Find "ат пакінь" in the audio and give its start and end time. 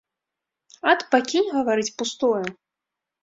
0.91-1.53